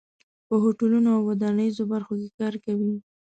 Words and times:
په 0.47 0.55
هوټلونو 0.63 1.09
او 1.15 1.21
ودانیزو 1.29 1.83
برخو 1.93 2.13
کې 2.21 2.29
کار 2.39 2.53
کوي. 2.65 2.93